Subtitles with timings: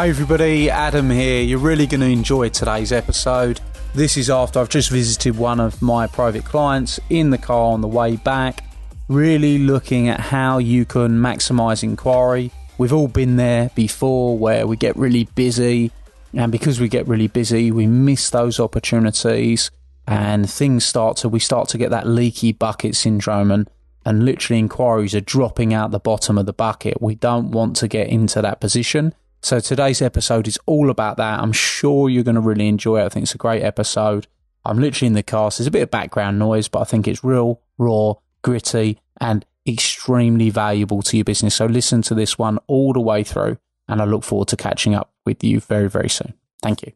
[0.00, 1.42] Hi everybody, Adam here.
[1.42, 3.60] You're really going to enjoy today's episode.
[3.94, 7.82] This is after I've just visited one of my private clients in the car on
[7.82, 8.64] the way back,
[9.08, 12.50] really looking at how you can maximize inquiry.
[12.78, 15.92] We've all been there before where we get really busy,
[16.32, 19.70] and because we get really busy, we miss those opportunities
[20.06, 23.68] and things start to we start to get that leaky bucket syndrome and
[24.06, 27.02] and literally inquiries are dropping out the bottom of the bucket.
[27.02, 29.12] We don't want to get into that position.
[29.42, 31.40] So today's episode is all about that.
[31.40, 33.06] I'm sure you're going to really enjoy it.
[33.06, 34.26] I think it's a great episode.
[34.66, 35.50] I'm literally in the car.
[35.50, 40.50] There's a bit of background noise, but I think it's real, raw, gritty, and extremely
[40.50, 41.54] valuable to your business.
[41.54, 43.56] So listen to this one all the way through,
[43.88, 46.34] and I look forward to catching up with you very, very soon.
[46.62, 46.92] Thank you.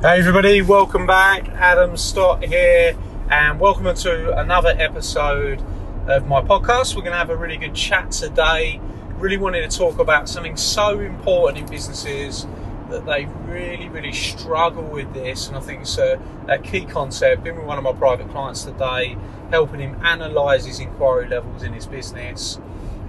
[0.00, 1.48] Hey, everybody, welcome back.
[1.50, 2.96] Adam Stott here,
[3.30, 5.62] and welcome to another episode
[6.06, 6.96] of my podcast.
[6.96, 8.80] We're going to have a really good chat today
[9.18, 12.46] really wanted to talk about something so important in businesses
[12.88, 17.44] that they really, really struggle with this, and I think it's a, a, key concept.
[17.44, 19.16] Been with one of my private clients today,
[19.50, 22.58] helping him analyse his inquiry levels in his business,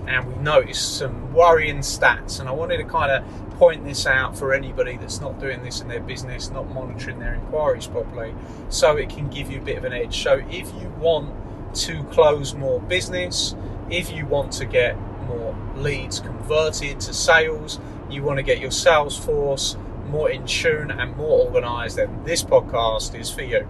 [0.05, 2.39] and we noticed some worrying stats.
[2.39, 5.79] And I wanted to kind of point this out for anybody that's not doing this
[5.79, 8.33] in their business, not monitoring their inquiries properly,
[8.69, 10.23] so it can give you a bit of an edge.
[10.23, 11.33] So if you want
[11.75, 13.55] to close more business,
[13.89, 14.97] if you want to get
[15.27, 17.79] more leads converted to sales,
[18.09, 19.75] you want to get your sales force
[20.09, 23.67] more in tune and more organized, then this podcast is for you.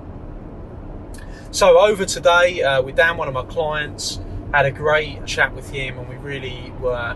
[1.52, 4.20] So, over today uh, with Dan, one of my clients,
[4.54, 7.16] had a great chat with him, and we really were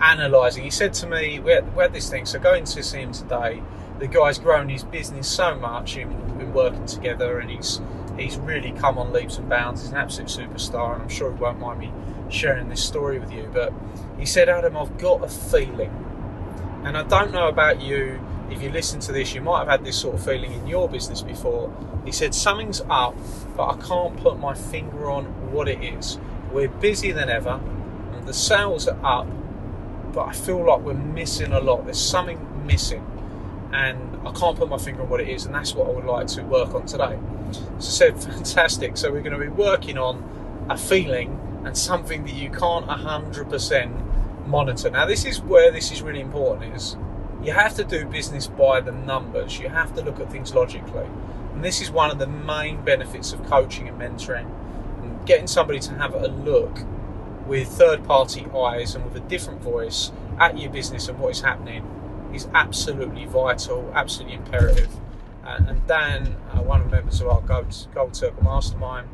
[0.00, 0.64] analysing.
[0.64, 3.12] He said to me, we had, we had, this thing, so going to see him
[3.12, 3.62] today,
[3.98, 7.80] the guy's grown his business so much, we've been working together, and he's
[8.16, 9.82] he's really come on leaps and bounds.
[9.82, 11.92] He's an absolute superstar, and I'm sure he won't mind me
[12.30, 13.50] sharing this story with you.
[13.52, 13.72] But
[14.18, 15.90] he said, Adam, I've got a feeling.
[16.84, 19.84] And I don't know about you, if you listen to this, you might have had
[19.84, 21.74] this sort of feeling in your business before.
[22.04, 23.16] He said, Something's up,
[23.56, 26.18] but I can't put my finger on what it is.
[26.52, 27.60] We're busier than ever,
[28.14, 29.26] and the sales are up,
[30.12, 31.84] but I feel like we're missing a lot.
[31.84, 33.04] There's something missing,
[33.72, 36.06] and I can't put my finger on what it is, and that's what I would
[36.06, 37.18] like to work on today.
[37.52, 38.96] So I said, Fantastic.
[38.96, 41.38] So we're going to be working on a feeling
[41.68, 44.88] and something that you can't 100% monitor.
[44.88, 46.96] Now, this is where this is really important is
[47.42, 49.60] you have to do business by the numbers.
[49.60, 51.06] You have to look at things logically.
[51.52, 54.50] And this is one of the main benefits of coaching and mentoring.
[55.02, 56.78] And getting somebody to have a look
[57.46, 61.42] with third party eyes and with a different voice at your business and what is
[61.42, 61.84] happening
[62.32, 64.88] is absolutely vital, absolutely imperative.
[65.44, 69.08] and Dan, uh, one of the members of our Gold, Gold Circle Mastermind,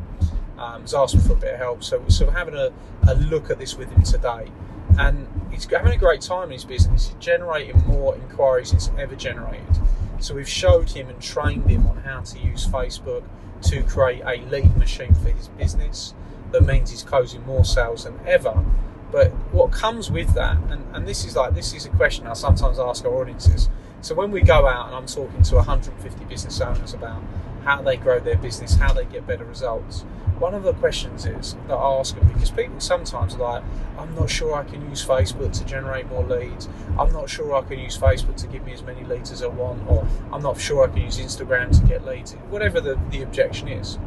[0.58, 1.84] um, has asked for a bit of help.
[1.84, 2.72] So, we're having a,
[3.08, 4.50] a look at this with him today.
[4.98, 7.08] And he's having a great time in his business.
[7.08, 9.76] He's generating more inquiries than he's ever generated.
[10.20, 13.24] So we've showed him and trained him on how to use Facebook
[13.64, 16.14] to create a lead machine for his business.
[16.52, 18.64] That means he's closing more sales than ever.
[19.10, 22.32] But what comes with that, and, and this is like this is a question I
[22.32, 23.68] sometimes ask our audiences.
[24.00, 27.22] So when we go out and I'm talking to 150 business owners about
[27.64, 30.04] how they grow their business, how they get better results,
[30.38, 33.64] one of the questions is that I ask them because people sometimes are like,
[33.96, 36.68] I'm not sure I can use Facebook to generate more leads.
[36.98, 39.46] I'm not sure I can use Facebook to give me as many leads as I
[39.46, 42.32] want, or I'm not sure I can use Instagram to get leads.
[42.50, 43.98] Whatever the, the objection is.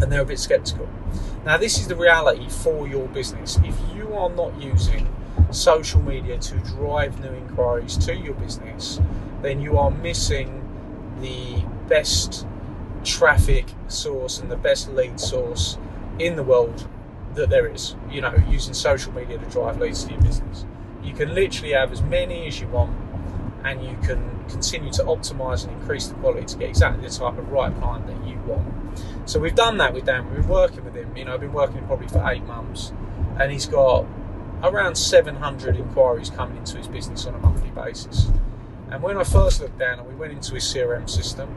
[0.00, 0.88] And they're a bit skeptical.
[1.44, 3.58] Now, this is the reality for your business.
[3.64, 5.12] If you are not using
[5.50, 9.00] social media to drive new inquiries to your business,
[9.42, 10.60] then you are missing
[11.20, 12.46] the best
[13.04, 15.76] traffic source and the best lead source
[16.18, 16.88] in the world
[17.34, 17.96] that there is.
[18.10, 20.64] You know, using social media to drive leads to your business.
[21.02, 22.96] You can literally have as many as you want,
[23.64, 27.36] and you can continue to optimize and increase the quality to get exactly the type
[27.36, 28.66] of right client that you want.
[29.28, 30.24] So we've done that with Dan.
[30.30, 31.14] We've been working with him.
[31.14, 32.90] You know, I've been working probably for eight months,
[33.38, 34.06] and he's got
[34.62, 38.30] around 700 inquiries coming into his business on a monthly basis.
[38.90, 41.48] And when I first looked down and we went into his CRM system,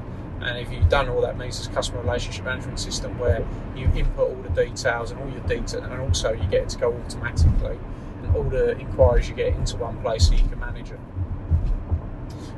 [0.45, 3.45] and if you've done all that means it's customer relationship management system where
[3.75, 6.77] you input all the details and all your data, and also you get it to
[6.77, 7.79] go automatically,
[8.21, 10.99] and all the inquiries you get into one place so you can manage it.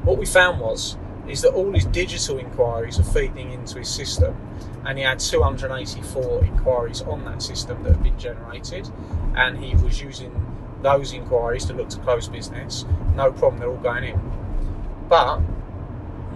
[0.04, 0.98] What we found was
[1.28, 4.36] is that all his digital inquiries are feeding into his system,
[4.86, 8.90] and he had 284 inquiries on that system that had been generated,
[9.36, 10.32] and he was using
[10.82, 12.86] those inquiries to look to close business.
[13.16, 14.22] No problem, they're all going in.
[15.10, 15.42] But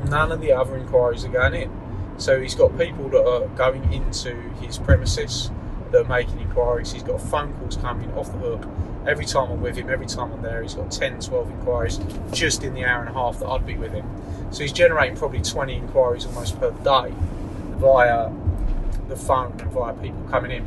[0.06, 1.82] none of the other inquiries are going in.
[2.18, 5.50] So he's got people that are going into his premises
[5.92, 6.92] that are making inquiries.
[6.92, 8.68] He's got phone calls coming off the hook.
[9.08, 12.00] Every time I'm with him, every time I'm there, he's got 10, 12 inquiries
[12.32, 14.06] just in the hour and a half that I'd be with him.
[14.52, 17.14] So he's generating probably 20 inquiries almost per day
[17.78, 18.30] via
[19.08, 20.66] the phone and via people coming in.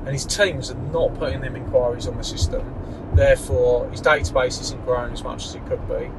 [0.00, 2.74] And his teams are not putting them inquiries on the system.
[3.14, 6.10] Therefore, his database isn't growing as much as it could be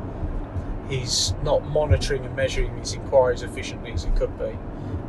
[0.90, 4.58] he's not monitoring and measuring his inquiries efficiently as he could be,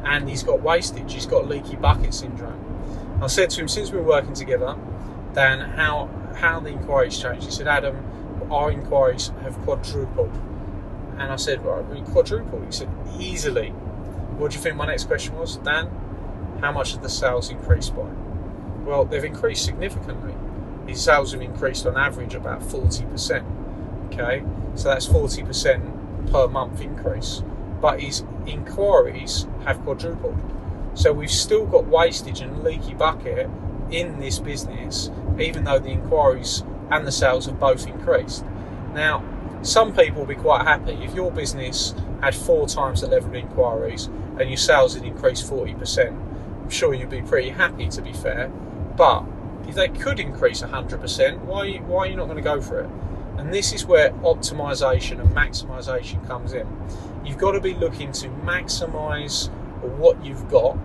[0.05, 3.19] and he's got wastage, he's got leaky bucket syndrome.
[3.23, 4.77] I said to him, since we're working together,
[5.35, 7.45] Dan, how how the inquiries changed?
[7.45, 7.97] He said, Adam,
[8.51, 10.35] our inquiries have quadrupled.
[11.19, 12.65] And I said, right, we quadrupled.
[12.65, 12.89] He said,
[13.19, 13.69] easily.
[14.39, 15.91] What do you think my next question was, Dan?
[16.61, 18.09] How much have the sales increased by?
[18.85, 20.35] Well, they've increased significantly.
[20.87, 23.60] His sales have increased on average about 40%.
[24.13, 24.43] Okay,
[24.75, 27.43] so that's 40% per month increase.
[27.81, 30.39] But his inquiries have quadrupled.
[30.95, 33.49] So we've still got wastage and leaky bucket
[33.91, 38.45] in this business, even though the inquiries and the sales have both increased.
[38.95, 39.25] Now,
[39.63, 43.35] some people will be quite happy if your business had four times the level of
[43.37, 44.07] inquiries
[44.39, 46.09] and your sales had increased 40%.
[46.63, 48.49] I'm sure you'd be pretty happy, to be fair.
[48.97, 49.25] But
[49.69, 52.91] if they could increase 100%, why, why are you not going to go for it?
[53.41, 56.69] And this is where optimization and maximization comes in.
[57.25, 59.49] You've got to be looking to maximize
[59.97, 60.77] what you've got.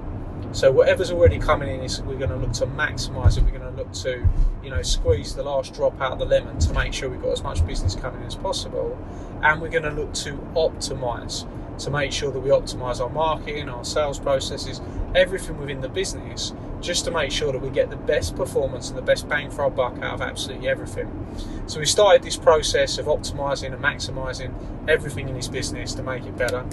[0.53, 3.43] So whatever's already coming in is we're going to look to maximize it.
[3.43, 4.25] We're going to look to,
[4.63, 7.33] you know, squeeze the last drop out of the lemon to make sure we've got
[7.33, 8.97] as much business coming in as possible.
[9.43, 11.45] And we're going to look to optimize
[11.79, 14.79] to make sure that we optimize our marketing, our sales processes,
[15.13, 18.97] everything within the business, just to make sure that we get the best performance and
[18.97, 21.27] the best bang for our buck out of absolutely everything.
[21.67, 24.53] So we started this process of optimizing and maximizing
[24.87, 26.65] everything in his business to make it better.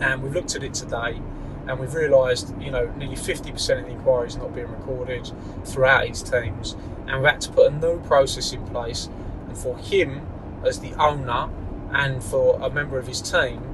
[0.00, 1.20] And we've looked at it today
[1.66, 5.30] and we've realised, you know, nearly 50% of the inquiries not being recorded
[5.64, 6.76] throughout his teams.
[7.06, 9.08] And we've had to put a new process in place.
[9.48, 10.26] And for him,
[10.64, 11.50] as the owner,
[11.92, 13.66] and for a member of his team,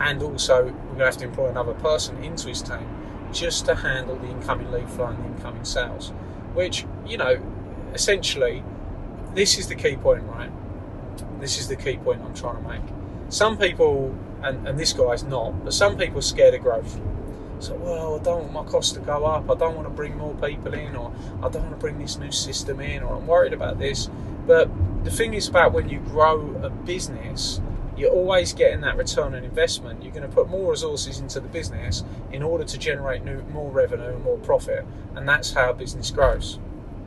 [0.00, 2.97] and also we're going to have to employ another person into his team
[3.32, 6.10] just to handle the incoming lead flow and the incoming sales.
[6.54, 7.40] Which, you know,
[7.94, 8.62] essentially,
[9.34, 10.50] this is the key point, right?
[11.40, 12.82] This is the key point I'm trying to make.
[13.28, 16.98] Some people, and, and this guy's not, but some people are scared of growth.
[17.60, 20.16] So, well, I don't want my costs to go up, I don't want to bring
[20.16, 23.26] more people in, or I don't want to bring this new system in, or I'm
[23.26, 24.08] worried about this.
[24.46, 24.70] But
[25.04, 27.60] the thing is about when you grow a business,
[27.98, 30.02] you're always getting that return on investment.
[30.02, 33.70] You're going to put more resources into the business in order to generate new, more
[33.70, 34.86] revenue and more profit,
[35.16, 36.58] and that's how business grows.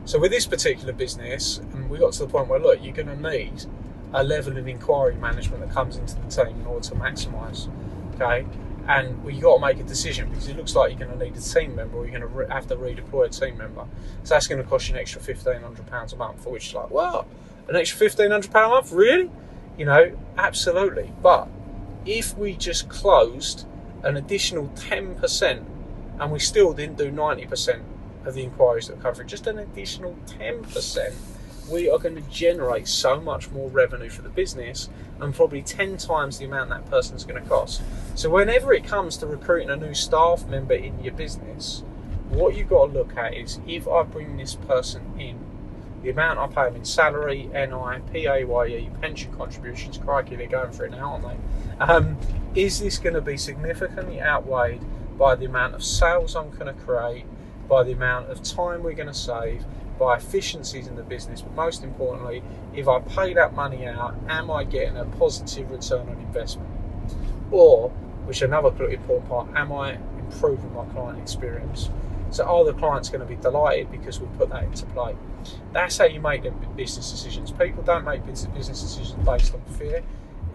[0.04, 3.08] So with this particular business, and we got to the point where look, you're going
[3.08, 3.64] to need
[4.12, 7.70] a level of inquiry management that comes into the team in order to maximise.
[8.14, 8.46] Okay,
[8.86, 11.24] and well, you got to make a decision because it looks like you're going to
[11.24, 13.86] need a team member, or you're going to re- have to redeploy a team member.
[14.24, 16.74] So that's going to cost you an extra fifteen hundred pounds a month, for which
[16.74, 17.26] like, well,
[17.68, 19.30] an extra fifteen hundred pound a month, really?
[19.76, 21.12] You know, absolutely.
[21.22, 21.48] But
[22.04, 23.66] if we just closed
[24.02, 25.64] an additional 10%
[26.18, 27.82] and we still didn't do 90%
[28.24, 31.14] of the inquiries that we're just an additional 10%,
[31.70, 34.88] we are going to generate so much more revenue for the business
[35.20, 37.82] and probably 10 times the amount that person's going to cost.
[38.14, 41.82] So, whenever it comes to recruiting a new staff member in your business,
[42.28, 45.38] what you've got to look at is if I bring this person in
[46.02, 50.84] the amount I pay them in salary, NI, PAYE, pension contributions, crikey, they're going for
[50.84, 51.84] it now, aren't they?
[51.84, 52.18] Um,
[52.54, 54.82] is this going to be significantly outweighed
[55.16, 57.24] by the amount of sales I'm going to create,
[57.68, 59.64] by the amount of time we're going to save,
[59.98, 62.42] by efficiencies in the business, but most importantly,
[62.74, 66.68] if I pay that money out, am I getting a positive return on investment?
[67.52, 67.90] Or,
[68.24, 71.90] which another important part, am I improving my client experience?
[72.30, 75.14] So are the clients going to be delighted because we put that into play?
[75.72, 76.42] That's how you make
[76.76, 77.50] business decisions.
[77.50, 80.02] People don't make business decisions based on fear.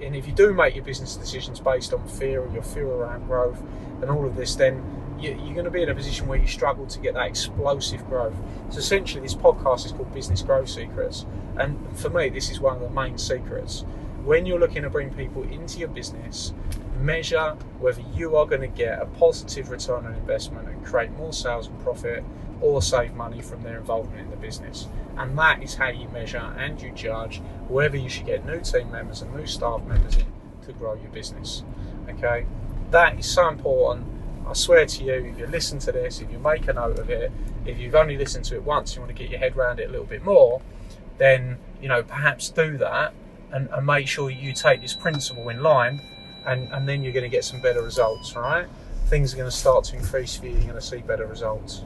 [0.02, 3.26] and if you do make your business decisions based on fear or your fear around
[3.26, 3.62] growth
[4.02, 4.84] and all of this, then
[5.20, 8.08] you, are going to be in a position where you struggle to get that explosive
[8.08, 8.36] growth.
[8.70, 11.26] So essentially, this podcast is called Business Growth Secrets,
[11.58, 13.84] and for me, this is one of the main secrets.
[14.28, 16.52] When you're looking to bring people into your business,
[17.00, 21.32] measure whether you are going to get a positive return on investment and create more
[21.32, 22.26] sales and profit
[22.60, 24.90] or save money from their involvement in the business.
[25.16, 28.92] And that is how you measure and you judge whether you should get new team
[28.92, 30.26] members and new staff members in
[30.66, 31.64] to grow your business.
[32.10, 32.46] Okay,
[32.92, 34.06] that is so important.
[34.46, 37.10] I swear to you, if you listen to this, if you make a note of
[37.10, 37.32] it,
[37.66, 39.88] if you've only listened to it once, you want to get your head around it
[39.88, 40.62] a little bit more,
[41.18, 43.14] then you know perhaps do that
[43.52, 46.02] and, and make sure you take this principle in line,
[46.46, 48.36] and, and then you're going to get some better results.
[48.36, 48.68] Right?
[49.08, 50.54] Things are going to start to increase for you.
[50.54, 51.84] You're going to see better results.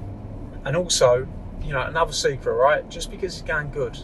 [0.65, 1.27] And also,
[1.61, 2.87] you know, another secret, right?
[2.89, 3.97] Just because it's going good,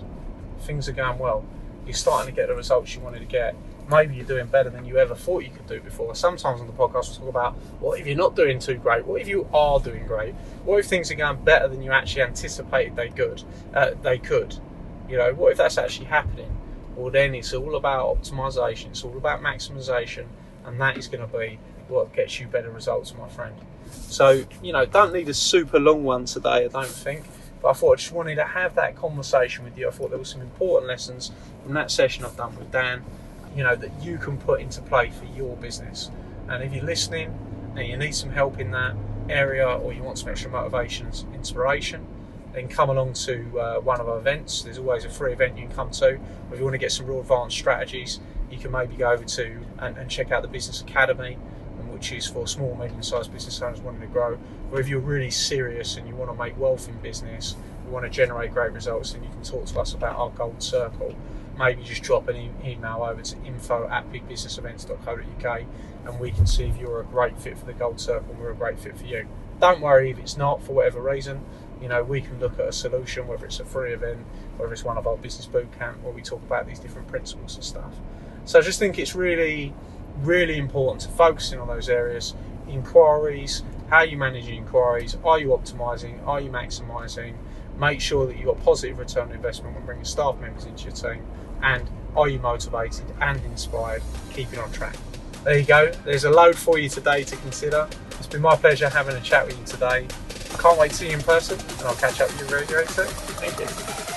[0.61, 1.45] things are going well,
[1.85, 3.55] you're starting to get the results you wanted to get.
[3.89, 6.13] Maybe you're doing better than you ever thought you could do before.
[6.13, 9.05] Sometimes on the podcast, we talk about what if you're not doing too great?
[9.05, 10.33] What if you are doing great?
[10.65, 13.43] What if things are going better than you actually anticipated they could?
[13.73, 14.59] Uh, they could.
[15.07, 16.56] You know, what if that's actually happening?
[16.97, 18.87] Well, then it's all about optimization.
[18.87, 20.25] It's all about maximization,
[20.65, 23.55] and that is going to be what gets you better results, my friend.
[23.91, 27.23] So, you know, don't need a super long one today, I don't think.
[27.61, 29.87] But I thought I just wanted to have that conversation with you.
[29.87, 31.31] I thought there were some important lessons
[31.63, 33.03] from that session I've done with Dan,
[33.55, 36.09] you know, that you can put into play for your business.
[36.47, 37.37] And if you're listening
[37.75, 38.95] and you need some help in that
[39.29, 42.05] area or you want some extra motivations, inspiration,
[42.57, 44.63] then come along to uh, one of our events.
[44.63, 46.19] There's always a free event you can come to.
[46.51, 48.19] If you want to get some real advanced strategies,
[48.51, 51.37] you can maybe go over to and, and check out the Business Academy
[51.97, 54.37] which is for small, medium-sized business owners wanting to grow.
[54.71, 58.05] Or if you're really serious and you want to make wealth in business, you want
[58.05, 61.15] to generate great results, then you can talk to us about our Gold Circle.
[61.57, 65.61] Maybe just drop an e- email over to info at bigbusinessevents.co.uk
[66.05, 68.51] and we can see if you're a great fit for the Gold Circle and we're
[68.51, 69.27] a great fit for you.
[69.59, 71.43] Don't worry if it's not for whatever reason.
[71.81, 74.25] You know, we can look at a solution, whether it's a free event,
[74.57, 77.55] whether it's one of our business boot camp, where we talk about these different principles
[77.55, 77.93] and stuff.
[78.45, 79.73] So I just think it's really
[80.21, 82.33] really important to focus in on those areas.
[82.67, 87.35] Inquiries, how you manage your inquiries, are you optimizing, are you maximizing?
[87.79, 90.93] Make sure that you've got positive return on investment when bringing staff members into your
[90.93, 91.25] team,
[91.61, 94.01] and are you motivated and inspired,
[94.33, 94.95] keeping on track.
[95.43, 97.87] There you go, there's a load for you today to consider.
[98.17, 100.07] It's been my pleasure having a chat with you today.
[100.59, 102.87] Can't wait to see you in person, and I'll catch up with you very, very
[102.87, 103.07] soon.
[103.07, 104.16] Thank you.